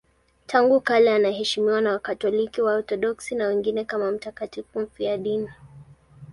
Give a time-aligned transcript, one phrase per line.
[0.47, 5.49] Tangu kale anaheshimiwa na Wakatoliki, Waorthodoksi na wengineo kama mtakatifu mfiadini.